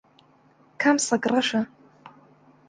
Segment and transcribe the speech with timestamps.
[0.81, 1.61] کام سەگ ڕەشە؟